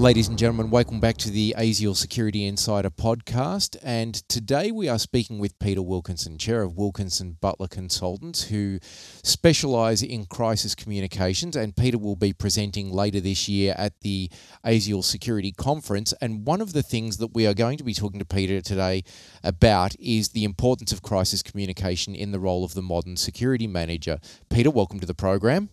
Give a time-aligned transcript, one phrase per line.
[0.00, 3.76] Ladies and gentlemen, welcome back to the ASIAL Security Insider podcast.
[3.82, 8.78] And today we are speaking with Peter Wilkinson, Chair of Wilkinson Butler Consultants, who
[9.22, 11.54] specialise in crisis communications.
[11.54, 14.30] And Peter will be presenting later this year at the
[14.64, 16.14] ASIAL Security Conference.
[16.22, 19.04] And one of the things that we are going to be talking to Peter today
[19.44, 24.18] about is the importance of crisis communication in the role of the modern security manager.
[24.48, 25.68] Peter, welcome to the program.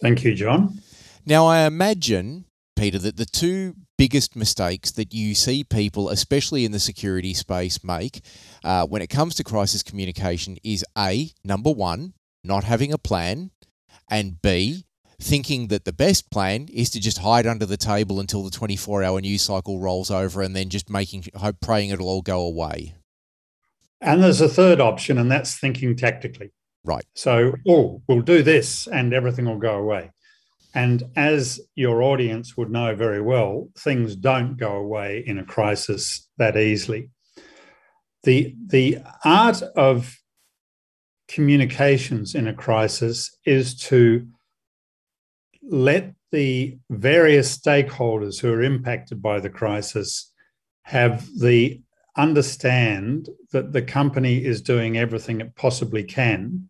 [0.00, 0.80] Thank you, John.
[1.24, 2.46] Now, I imagine
[2.82, 7.84] Peter, that the two biggest mistakes that you see people, especially in the security space,
[7.84, 8.24] make
[8.64, 13.52] uh, when it comes to crisis communication is A, number one, not having a plan,
[14.10, 14.84] and B,
[15.20, 19.04] thinking that the best plan is to just hide under the table until the 24
[19.04, 22.96] hour news cycle rolls over and then just making hope praying it'll all go away.
[24.00, 26.50] And there's a third option, and that's thinking tactically.
[26.82, 27.04] Right.
[27.14, 30.10] So, oh, we'll do this and everything will go away.
[30.74, 36.28] And as your audience would know very well, things don't go away in a crisis
[36.38, 37.10] that easily.
[38.24, 40.16] The, the art of
[41.28, 44.26] communications in a crisis is to
[45.62, 50.32] let the various stakeholders who are impacted by the crisis
[50.84, 51.80] have the
[52.16, 56.68] understand that the company is doing everything it possibly can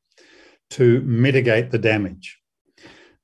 [0.71, 2.39] to mitigate the damage.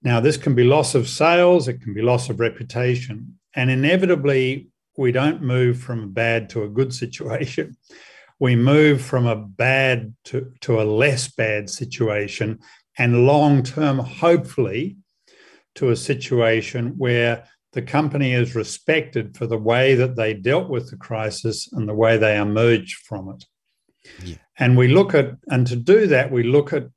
[0.03, 4.69] Now, this can be loss of sales, it can be loss of reputation, and inevitably,
[4.97, 7.77] we don't move from a bad to a good situation.
[8.41, 12.61] We move from a bad to, to a less bad situation,
[12.97, 14.97] and long term, hopefully,
[15.75, 20.91] to a situation where the company is respected for the way that they dealt with
[20.91, 23.45] the crisis and the way they emerged from it.
[24.25, 24.37] Yeah.
[24.59, 26.89] And we look at, and to do that, we look at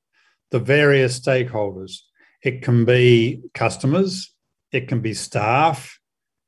[0.52, 2.00] the various stakeholders.
[2.44, 4.34] It can be customers,
[4.72, 6.00] it can be staff,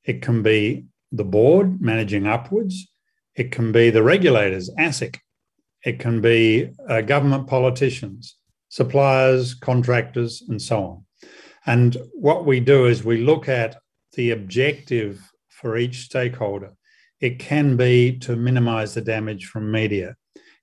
[0.03, 2.87] it can be the board managing upwards,
[3.35, 5.17] it can be the regulators, ASIC,
[5.83, 8.37] it can be uh, government politicians,
[8.69, 11.05] suppliers, contractors, and so on.
[11.65, 13.77] And what we do is we look at
[14.13, 16.73] the objective for each stakeholder.
[17.19, 20.15] It can be to minimize the damage from media.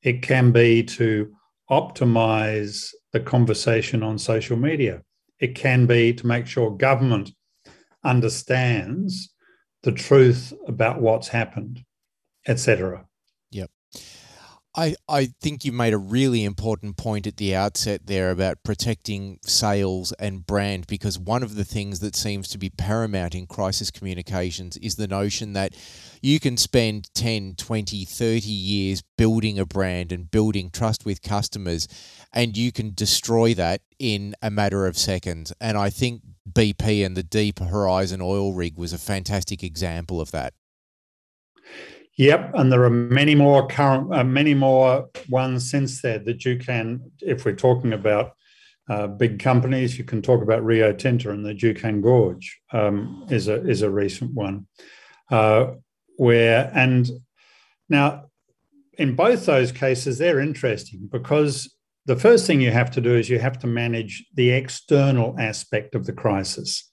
[0.02, 1.32] It can be to
[1.70, 5.02] optimize the conversation on social media
[5.40, 7.30] it can be to make sure government
[8.04, 9.34] understands
[9.82, 11.84] the truth about what's happened,
[12.46, 13.06] etc.
[14.76, 19.40] I, I think you made a really important point at the outset there about protecting
[19.42, 23.90] sales and brand because one of the things that seems to be paramount in crisis
[23.90, 25.74] communications is the notion that
[26.22, 31.88] you can spend 10, 20, 30 years building a brand and building trust with customers
[32.32, 35.52] and you can destroy that in a matter of seconds.
[35.60, 40.30] And I think BP and the Deep Horizon oil rig was a fantastic example of
[40.30, 40.54] that.
[42.20, 46.58] Yep, and there are many more current, uh, many more ones since then that you
[46.58, 48.32] can, if we're talking about
[48.90, 53.48] uh, big companies, you can talk about Rio Tinto and the Juukan Gorge um, is
[53.48, 54.66] a is a recent one,
[55.30, 55.68] uh,
[56.18, 57.08] where and
[57.88, 58.26] now
[58.98, 63.30] in both those cases they're interesting because the first thing you have to do is
[63.30, 66.86] you have to manage the external aspect of the crisis.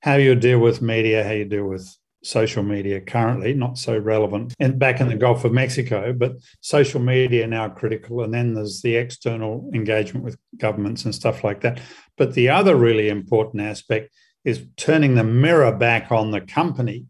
[0.00, 1.86] How you deal with media, how you deal with
[2.24, 7.00] social media currently, not so relevant and back in the Gulf of Mexico, but social
[7.00, 8.22] media now critical.
[8.22, 11.80] And then there's the external engagement with governments and stuff like that.
[12.16, 14.10] But the other really important aspect
[14.44, 17.06] is turning the mirror back on the company.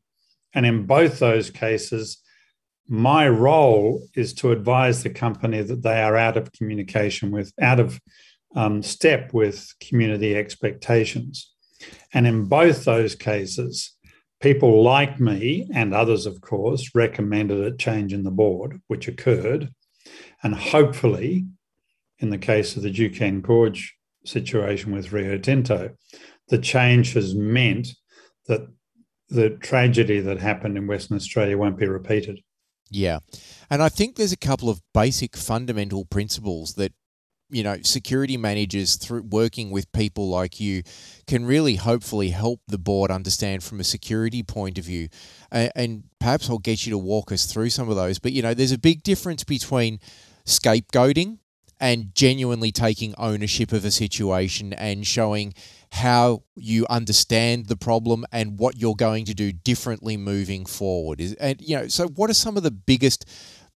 [0.52, 2.18] And in both those cases,
[2.86, 7.80] my role is to advise the company that they are out of communication with, out
[7.80, 8.00] of
[8.54, 11.52] um, step with community expectations.
[12.12, 13.93] And in both those cases,
[14.44, 19.70] people like me and others, of course, recommended a change in the board, which occurred.
[20.42, 21.46] And hopefully,
[22.18, 23.96] in the case of the Juukan Gorge
[24.26, 25.96] situation with Rio Tinto,
[26.48, 27.88] the change has meant
[28.46, 28.68] that
[29.30, 32.40] the tragedy that happened in Western Australia won't be repeated.
[32.90, 33.20] Yeah.
[33.70, 36.92] And I think there's a couple of basic fundamental principles that
[37.50, 40.82] you know security managers through working with people like you
[41.26, 45.08] can really hopefully help the board understand from a security point of view
[45.50, 48.42] and, and perhaps I'll get you to walk us through some of those but you
[48.42, 50.00] know there's a big difference between
[50.46, 51.38] scapegoating
[51.80, 55.52] and genuinely taking ownership of a situation and showing
[55.92, 61.20] how you understand the problem and what you're going to do differently moving forward.
[61.20, 63.26] Is and you know, so what are some of the biggest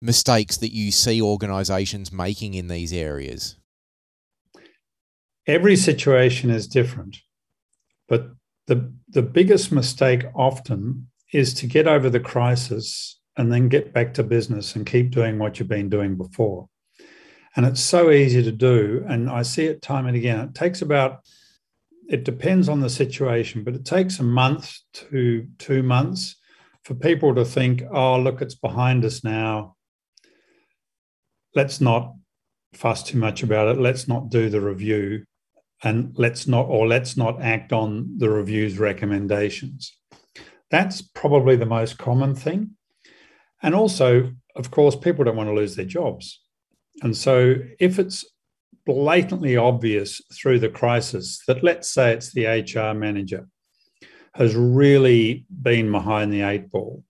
[0.00, 3.56] mistakes that you see organizations making in these areas?
[5.46, 7.18] Every situation is different,
[8.08, 8.30] but
[8.66, 14.14] the the biggest mistake often is to get over the crisis and then get back
[14.14, 16.68] to business and keep doing what you've been doing before.
[17.56, 19.04] And it's so easy to do.
[19.08, 20.40] And I see it time and again.
[20.40, 21.20] It takes about,
[22.08, 26.36] it depends on the situation, but it takes a month to two months
[26.84, 29.76] for people to think, oh, look, it's behind us now.
[31.58, 32.14] Let's not
[32.72, 33.80] fuss too much about it.
[33.80, 35.24] Let's not do the review
[35.82, 39.92] and let's not, or let's not act on the review's recommendations.
[40.70, 42.76] That's probably the most common thing.
[43.60, 46.40] And also, of course, people don't want to lose their jobs.
[47.02, 48.24] And so if it's
[48.86, 53.48] blatantly obvious through the crisis that, let's say it's the HR manager,
[54.34, 57.02] has really been behind the eight ball,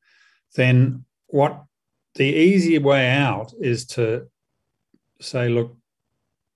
[0.55, 1.65] then what
[2.15, 4.27] the easy way out is to
[5.21, 5.77] say, look,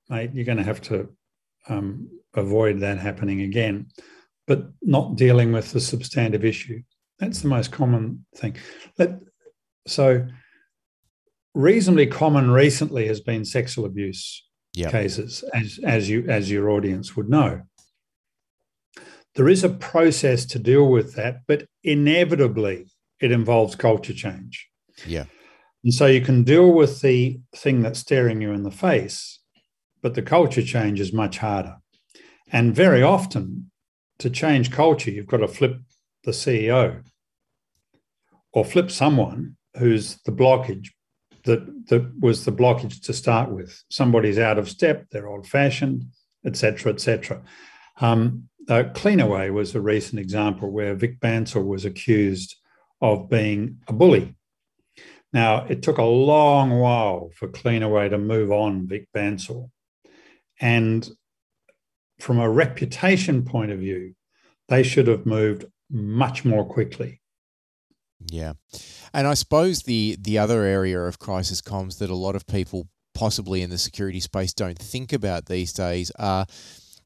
[0.09, 1.09] mate, you're going to have to
[1.69, 3.87] um, avoid that happening again,
[4.47, 6.83] but not dealing with the substantive issue.
[7.19, 8.57] That's the most common thing.
[8.99, 9.21] Let,
[9.87, 10.27] so,
[11.55, 14.45] reasonably common recently has been sexual abuse
[14.75, 14.91] yep.
[14.91, 17.63] cases, as, as you as your audience would know.
[19.35, 22.87] There is a process to deal with that, but inevitably
[23.21, 24.69] it involves culture change.
[25.07, 25.25] Yeah.
[25.85, 29.41] And so you can deal with the thing that's staring you in the face,
[30.01, 31.77] but the culture change is much harder.
[32.51, 33.71] And very often,
[34.19, 35.79] to change culture, you've got to flip
[36.25, 37.03] the CEO
[38.53, 40.91] or flip someone who's the blockage
[41.45, 43.83] that, that was the blockage to start with.
[43.91, 46.05] Somebody's out of step, they're old fashioned,
[46.45, 47.43] etc., etc.
[48.01, 52.57] Um, uh, Cleanaway was a recent example where Vik Bansal was accused
[53.01, 54.35] of being a bully.
[55.33, 59.71] Now, it took a long while for Cleanaway to move on Vik Bansal.
[60.61, 61.09] And
[62.21, 64.15] from a reputation point of view,
[64.69, 67.21] they should have moved much more quickly.
[68.31, 68.53] Yeah.
[69.13, 72.89] And I suppose the the other area of crisis comms that a lot of people
[73.15, 76.47] possibly in the security space don't think about these days are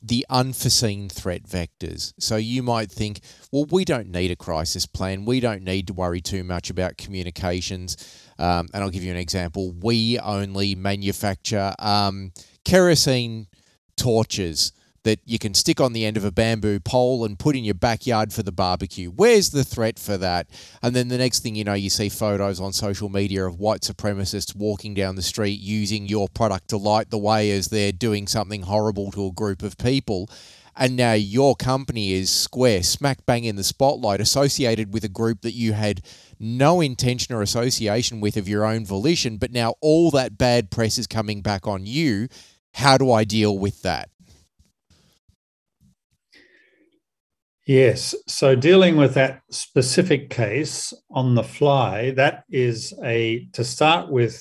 [0.03, 2.13] the unforeseen threat vectors.
[2.19, 3.21] So you might think,
[3.53, 5.25] well, we don't need a crisis plan.
[5.25, 7.97] We don't need to worry too much about communications.
[8.39, 9.73] Um, and I'll give you an example.
[9.73, 12.33] We only manufacture um,
[12.65, 13.47] kerosene
[13.97, 14.73] torches
[15.07, 17.75] that you can stick on the end of a bamboo pole and put in your
[17.75, 19.09] backyard for the barbecue.
[19.09, 20.49] Where's the threat for that?
[20.83, 23.83] And then the next thing you know, you see photos on social media of white
[23.83, 28.27] supremacists walking down the street using your product to light the way as they're doing
[28.27, 30.29] something horrible to a group of people.
[30.75, 35.43] And now your company is square, smack bang in the spotlight, associated with a group
[35.43, 36.03] that you had
[36.41, 39.37] no intention or association with of your own volition.
[39.37, 42.27] But now all that bad press is coming back on you.
[42.75, 44.11] How do I deal with that?
[47.67, 48.15] Yes.
[48.29, 54.41] So dealing with that specific case on the fly, that is a, to start with,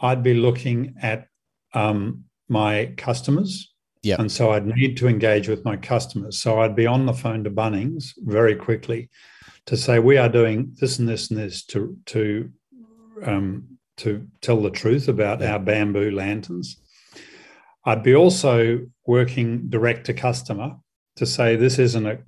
[0.00, 1.26] I'd be looking at
[1.74, 3.74] um, my customers.
[4.04, 4.16] Yeah.
[4.20, 6.38] And so I'd need to engage with my customers.
[6.38, 9.10] So I'd be on the phone to Bunnings very quickly
[9.66, 12.50] to say, we are doing this and this and this to, to,
[13.24, 16.80] um, to tell the truth about our bamboo lanterns.
[17.84, 20.76] I'd be also working direct to customer
[21.18, 22.18] to say this isn't a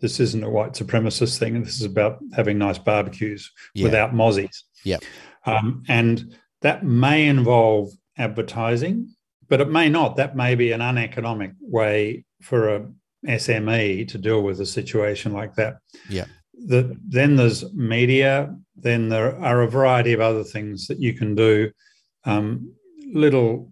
[0.00, 3.84] this isn't a white supremacist thing, this is about having nice barbecues yeah.
[3.84, 4.62] without mozzies.
[4.82, 4.98] Yeah,
[5.46, 9.14] um, and that may involve advertising,
[9.48, 10.16] but it may not.
[10.16, 12.86] That may be an uneconomic way for a
[13.26, 15.78] SME to deal with a situation like that.
[16.08, 16.26] Yeah.
[16.54, 18.54] The, then there's media.
[18.76, 21.70] Then there are a variety of other things that you can do.
[22.24, 22.72] Um,
[23.12, 23.70] little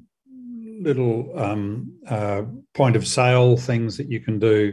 [0.82, 2.42] little um, uh,
[2.74, 4.72] point of sale things that you can do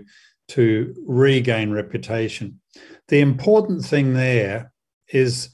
[0.50, 2.60] to regain reputation.
[3.08, 4.72] The important thing there
[5.12, 5.50] is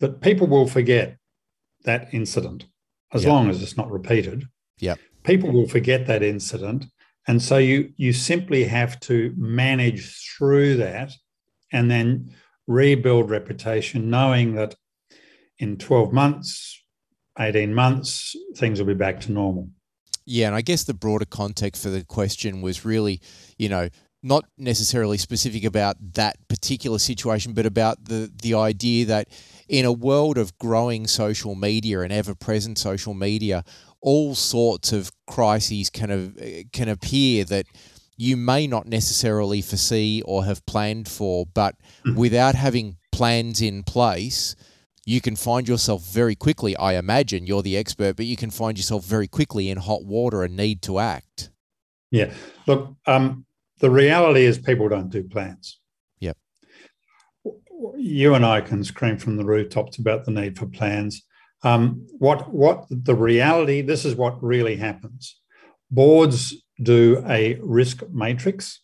[0.00, 1.18] that people will forget
[1.84, 2.66] that incident
[3.12, 3.30] as yep.
[3.30, 4.48] long as it's not repeated.
[4.78, 4.96] Yeah.
[5.22, 6.86] People will forget that incident.
[7.26, 11.12] And so you you simply have to manage through that
[11.72, 12.34] and then
[12.66, 14.74] rebuild reputation, knowing that
[15.58, 16.82] in 12 months,
[17.38, 19.70] 18 months, things will be back to normal.
[20.26, 23.20] Yeah, and I guess the broader context for the question was really,
[23.58, 23.88] you know,
[24.22, 29.28] not necessarily specific about that particular situation, but about the the idea that
[29.68, 33.64] in a world of growing social media and ever present social media,
[34.00, 37.66] all sorts of crises can have, can appear that
[38.16, 41.74] you may not necessarily foresee or have planned for, but
[42.06, 42.18] mm-hmm.
[42.18, 44.54] without having plans in place,
[45.06, 48.78] you can find yourself very quickly, I imagine you're the expert, but you can find
[48.78, 51.50] yourself very quickly in hot water and need to act.
[52.10, 52.32] Yeah.
[52.66, 53.44] Look, um,
[53.80, 55.78] the reality is people don't do plans.
[56.20, 56.36] Yep.
[57.96, 61.22] You and I can scream from the rooftops about the need for plans.
[61.62, 63.80] Um, what what the reality?
[63.80, 65.40] This is what really happens.
[65.90, 68.80] Boards do a risk matrix,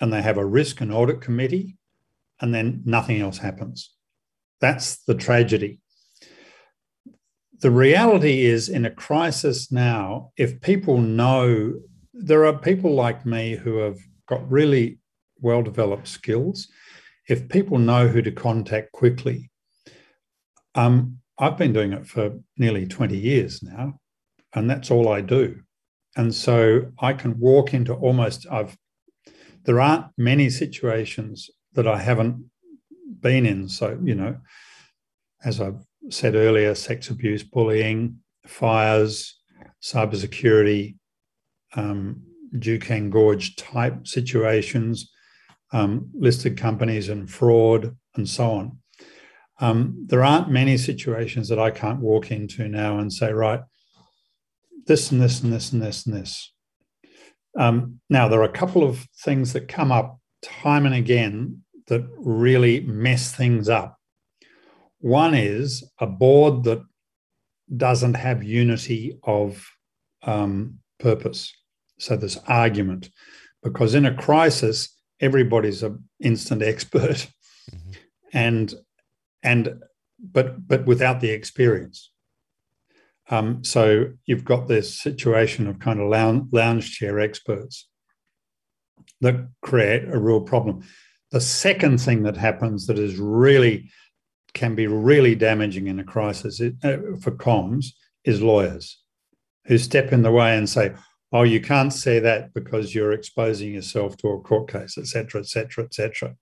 [0.00, 1.76] and they have a risk and audit committee,
[2.40, 3.94] and then nothing else happens.
[4.62, 5.80] That's the tragedy.
[7.60, 11.74] The reality is, in a crisis now, if people know
[12.14, 14.98] there are people like me who have got really
[15.40, 16.68] well developed skills.
[17.28, 19.50] If people know who to contact quickly,
[20.74, 23.98] um, I've been doing it for nearly 20 years now,
[24.54, 25.60] and that's all I do.
[26.16, 28.76] And so I can walk into almost, I've,
[29.64, 32.44] there aren't many situations that I haven't
[33.20, 33.68] been in.
[33.68, 34.36] So, you know,
[35.44, 39.38] as I've said earlier, sex abuse, bullying, fires,
[39.82, 40.96] cybersecurity,
[41.74, 42.22] um,
[42.56, 45.10] Juukan Gorge type situations,
[45.72, 48.78] um, listed companies and fraud and so on.
[49.60, 53.60] Um, there aren't many situations that I can't walk into now and say, right,
[54.86, 56.52] this and this and this and this and this.
[57.58, 62.06] Um, now, there are a couple of things that come up time and again that
[62.16, 63.98] really mess things up.
[64.98, 66.82] One is a board that
[67.76, 69.66] doesn't have unity of
[70.22, 71.52] um, purpose.
[71.98, 73.10] So there's argument
[73.62, 77.28] because in a crisis, everybody's an instant expert,
[77.70, 77.90] mm-hmm.
[78.32, 78.74] and
[79.42, 79.80] and
[80.20, 82.10] but but without the experience.
[83.30, 87.88] Um, so you've got this situation of kind of lounge, lounge chair experts
[89.20, 90.82] that create a real problem.
[91.32, 93.90] The second thing that happens that is really
[94.54, 97.86] can be really damaging in a crisis uh, for comms
[98.24, 99.02] is lawyers
[99.64, 100.92] who step in the way and say,
[101.32, 105.84] oh, you can't say that because you're exposing yourself to a court case, etc., etc.,
[105.84, 106.36] etc.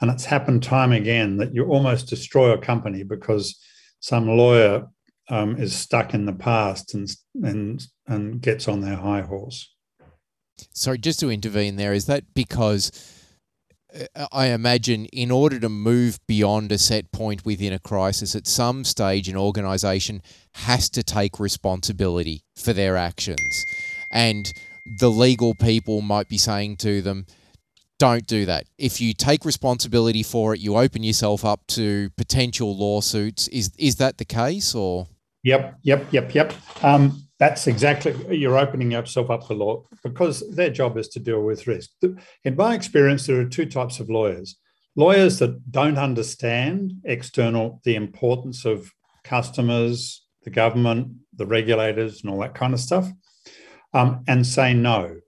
[0.00, 3.58] And it's happened time again that you almost destroy a company because
[4.00, 4.88] some lawyer
[5.28, 7.08] um, is stuck in the past and
[7.42, 9.72] and and gets on their high horse.
[10.72, 12.90] Sorry, just to intervene there, is that because
[14.32, 18.84] I imagine in order to move beyond a set point within a crisis, at some
[18.84, 20.22] stage, an organisation
[20.54, 23.64] has to take responsibility for their actions
[24.12, 24.52] and
[24.98, 27.26] the legal people might be saying to them,
[27.98, 28.66] don't do that.
[28.78, 33.48] If you take responsibility for it, you open yourself up to potential lawsuits.
[33.48, 35.08] Is is that the case, or?
[35.44, 36.52] Yep, yep, yep, yep.
[36.82, 41.42] Um, that's exactly you're opening yourself up for law because their job is to deal
[41.42, 41.90] with risk.
[42.44, 44.56] In my experience, there are two types of lawyers:
[44.94, 48.90] lawyers that don't understand external the importance of
[49.24, 53.10] customers, the government, the regulators, and all that kind of stuff,
[53.92, 55.20] um, and say no.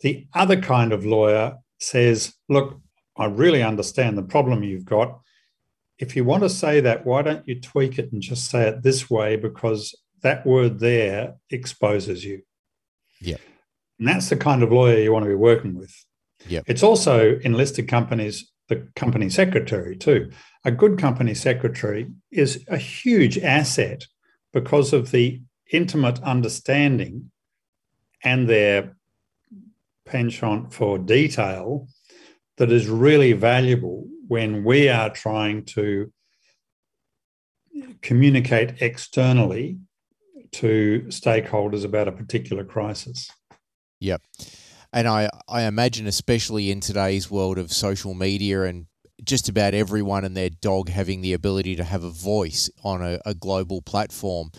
[0.00, 2.80] The other kind of lawyer says, look,
[3.16, 5.20] I really understand the problem you've got.
[5.98, 8.82] If you want to say that, why don't you tweak it and just say it
[8.82, 12.42] this way because that word there exposes you.
[13.20, 13.36] Yeah.
[13.98, 15.94] And that's the kind of lawyer you want to be working with.
[16.46, 16.60] Yeah.
[16.66, 20.30] It's also in listed companies, the company secretary too.
[20.64, 24.06] A good company secretary is a huge asset
[24.52, 25.40] because of the
[25.72, 27.30] intimate understanding
[28.24, 28.96] and their
[30.06, 31.88] penchant for detail
[32.56, 36.12] that is really valuable when we are trying to
[38.02, 39.78] communicate externally
[40.52, 43.30] to stakeholders about a particular crisis.
[44.00, 44.22] Yep.
[44.92, 48.86] And I, I imagine, especially in today's world of social media and
[49.24, 53.18] just about everyone and their dog having the ability to have a voice on a,
[53.26, 54.50] a global platform,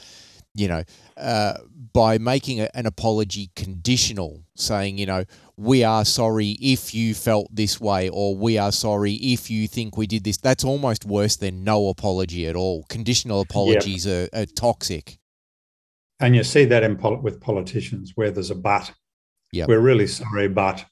[0.54, 0.84] you know,
[1.18, 1.54] uh,
[1.94, 5.24] by making a, an apology conditional, saying, you know,
[5.58, 9.98] we are sorry if you felt this way, or we are sorry if you think
[9.98, 10.38] we did this.
[10.38, 12.86] That's almost worse than no apology at all.
[12.90, 14.30] Conditional apologies yep.
[14.34, 15.19] are, are, toxic.
[16.20, 18.92] And you see that in pol- with politicians where there's a but.
[19.52, 20.86] Yeah, we're really sorry, but.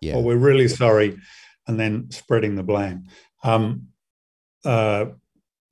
[0.00, 0.14] Yeah.
[0.14, 1.18] Or we're really sorry,
[1.66, 3.06] and then spreading the blame.
[3.42, 3.88] Um,
[4.64, 5.06] uh,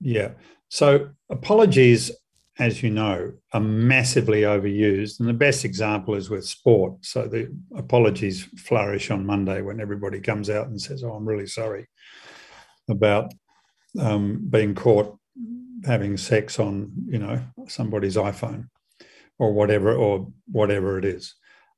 [0.01, 0.33] yeah.
[0.69, 2.11] So apologies
[2.59, 5.21] as you know, are massively overused.
[5.21, 6.95] And the best example is with sport.
[7.03, 11.47] So the apologies flourish on Monday when everybody comes out and says, Oh, I'm really
[11.47, 11.89] sorry
[12.89, 13.33] about
[14.01, 15.17] um, being caught
[15.85, 18.69] having sex on, you know, somebody's iPhone
[19.39, 21.35] or whatever, or whatever it is.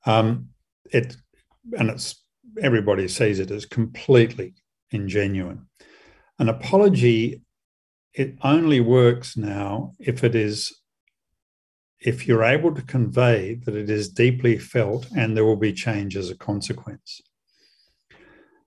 [0.07, 0.49] Um,
[0.93, 1.17] it
[1.73, 2.23] and it's
[2.61, 4.55] everybody sees it as completely
[4.93, 5.67] ingenuine.
[6.39, 7.43] An apology
[8.15, 10.81] it only works now if it is
[12.01, 16.17] if you're able to convey that it is deeply felt and there will be change
[16.17, 17.21] as a consequence.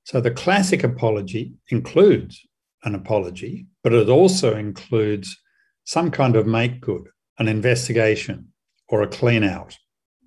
[0.04, 2.46] So the classic apology includes
[2.84, 5.36] an apology, but it also includes
[5.84, 7.08] some kind of make good,
[7.40, 8.53] an investigation,
[8.94, 9.76] or a clean out.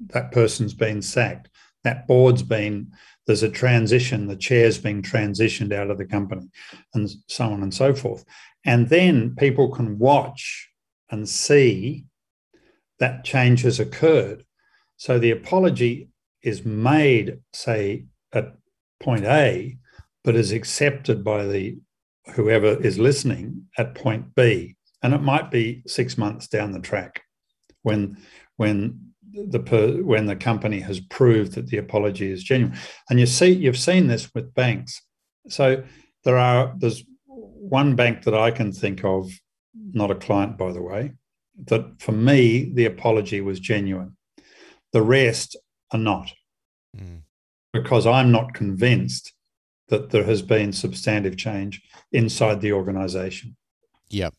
[0.09, 1.49] That person's been sacked.
[1.85, 2.91] That board's been,
[3.25, 6.49] there's a transition, the chair's being transitioned out of the company,
[6.93, 8.25] and so on and so forth.
[8.65, 10.69] And then people can watch
[11.11, 12.07] and see
[12.99, 14.45] that change has occurred.
[14.97, 16.09] So the apology
[16.43, 18.57] is made, say, at
[18.99, 19.79] point A,
[20.25, 21.79] but is accepted by the
[22.35, 24.75] whoever is listening at point B.
[25.05, 27.23] And it might be six months down the track
[27.83, 28.17] when
[28.57, 32.77] when the per, when the company has proved that the apology is genuine.
[33.11, 35.03] And you see, you've seen this with banks.
[35.49, 35.85] So
[36.25, 39.31] there are there's one bank that I can think of,
[39.75, 41.13] not a client by the way,
[41.67, 44.17] that for me the apology was genuine.
[44.93, 45.57] The rest
[45.93, 46.33] are not.
[46.97, 47.23] Mm.
[47.73, 49.33] Because I'm not convinced
[49.89, 53.57] that there has been substantive change inside the organization.
[54.09, 54.35] Yep.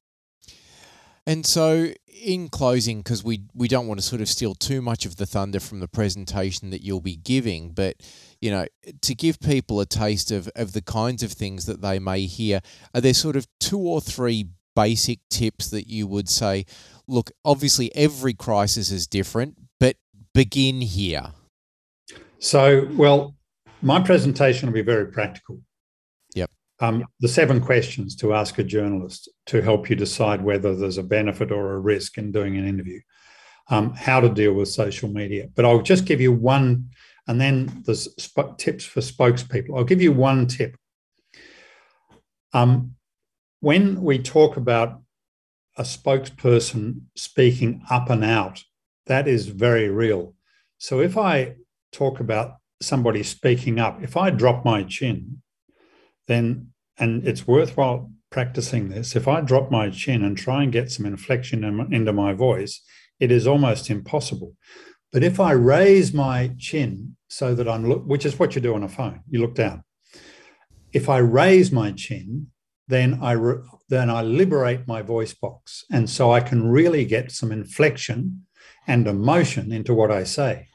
[1.27, 5.05] And so, in closing, because we, we don't want to sort of steal too much
[5.05, 7.97] of the thunder from the presentation that you'll be giving, but
[8.39, 8.65] you know,
[9.01, 12.61] to give people a taste of, of the kinds of things that they may hear,
[12.95, 16.65] are there sort of two or three basic tips that you would say,
[17.07, 19.97] look, obviously every crisis is different, but
[20.33, 21.33] begin here?
[22.39, 23.35] So, well,
[23.81, 25.59] my presentation will be very practical.
[26.79, 31.03] Um, the seven questions to ask a journalist to help you decide whether there's a
[31.03, 32.99] benefit or a risk in doing an interview.
[33.69, 35.49] Um, how to deal with social media.
[35.53, 36.91] But I'll just give you one,
[37.27, 39.75] and then there's sp- tips for spokespeople.
[39.75, 40.77] I'll give you one tip.
[42.53, 42.95] Um,
[43.59, 45.01] when we talk about
[45.77, 48.63] a spokesperson speaking up and out,
[49.07, 50.35] that is very real.
[50.77, 51.55] So if I
[51.91, 55.41] talk about somebody speaking up, if I drop my chin,
[56.27, 60.91] then, and it's worthwhile practicing this, if I drop my chin and try and get
[60.91, 62.81] some inflection in, into my voice,
[63.19, 64.55] it is almost impossible.
[65.11, 68.75] But if I raise my chin so that I'm, look, which is what you do
[68.75, 69.83] on a phone, you look down.
[70.91, 72.47] If I raise my chin,
[72.87, 73.55] then I re,
[73.89, 78.45] then I liberate my voice box, and so I can really get some inflection
[78.87, 80.67] and emotion into what I say.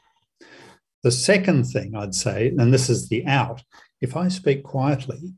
[1.01, 3.63] The second thing I'd say, and this is the out,
[3.99, 5.33] if I speak quietly,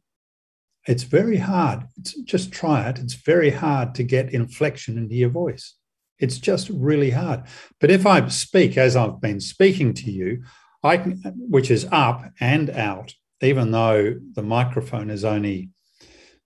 [0.86, 1.88] it's very hard.
[1.98, 3.00] It's, just try it.
[3.00, 5.76] It's very hard to get inflection into your voice.
[6.20, 7.44] It's just really hard.
[7.80, 10.44] But if I speak as I've been speaking to you,
[10.84, 15.70] I can, which is up and out, even though the microphone is only,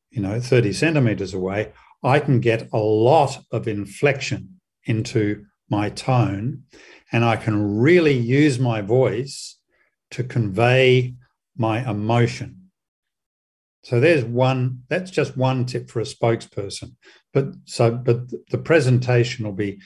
[0.09, 1.73] you know, 30 centimeters away,
[2.03, 6.63] I can get a lot of inflection into my tone
[7.11, 9.57] and I can really use my voice
[10.11, 11.15] to convey
[11.57, 12.58] my emotion.
[13.83, 16.95] So there's one, that's just one tip for a spokesperson.
[17.33, 19.79] But so, but the presentation will be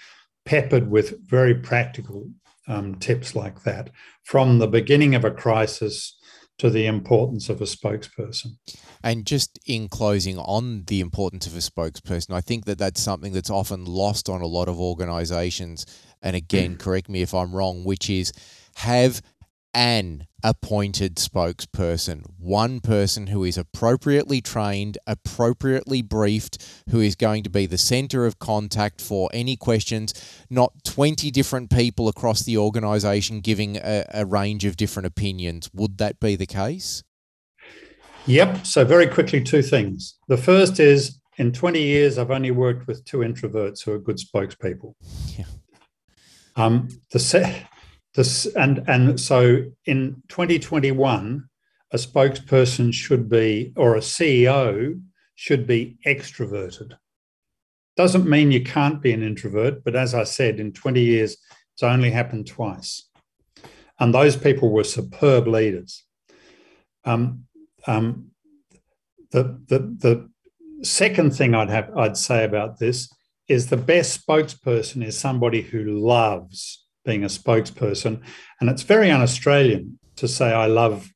[0.45, 2.29] peppered with very practical
[2.67, 3.89] um, tips like that
[4.23, 6.17] from the beginning of a crisis
[6.59, 8.57] to the importance of a spokesperson.
[9.03, 13.33] And just in closing on the importance of a spokesperson, I think that that's something
[13.33, 15.85] that's often lost on a lot of organizations
[16.23, 18.31] and again, correct me if I'm wrong, which is
[18.75, 19.21] have
[19.73, 27.49] an appointed spokesperson, one person who is appropriately trained, appropriately briefed, who is going to
[27.49, 30.13] be the center of contact for any questions,
[30.49, 35.69] not 20 different people across the organization giving a, a range of different opinions.
[35.73, 37.03] Would that be the case?
[38.25, 38.65] Yep.
[38.65, 40.17] So, very quickly, two things.
[40.27, 44.17] The first is in 20 years, I've only worked with two introverts who are good
[44.17, 44.93] spokespeople.
[45.37, 45.45] Yeah.
[46.55, 47.19] Um, the
[48.15, 51.49] this and and so in 2021,
[51.91, 55.01] a spokesperson should be or a CEO
[55.35, 56.93] should be extroverted.
[57.95, 61.37] Doesn't mean you can't be an introvert, but as I said, in 20 years,
[61.73, 63.09] it's only happened twice.
[63.99, 66.03] And those people were superb leaders.
[67.05, 67.45] Um,
[67.85, 68.31] um,
[69.31, 70.29] the, the, the
[70.83, 73.11] second thing I'd have I'd say about this
[73.47, 78.21] is the best spokesperson is somebody who loves being a spokesperson.
[78.59, 81.09] And it's very un Australian to say, I love